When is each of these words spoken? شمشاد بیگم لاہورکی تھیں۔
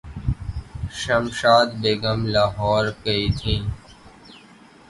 شمشاد 0.99 1.67
بیگم 1.81 2.19
لاہورکی 2.33 3.19
تھیں۔ 3.37 3.61